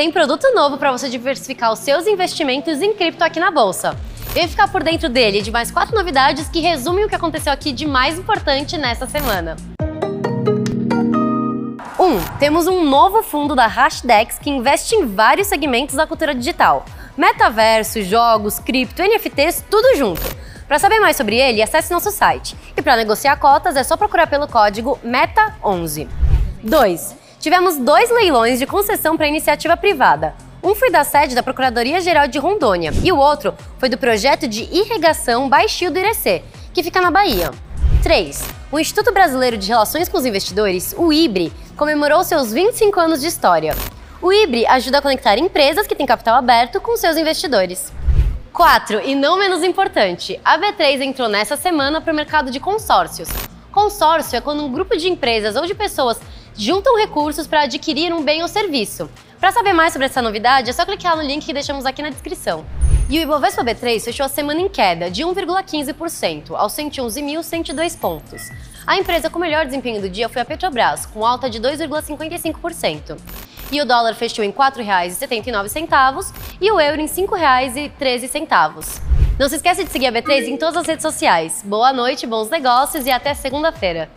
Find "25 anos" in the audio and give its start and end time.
42.52-43.22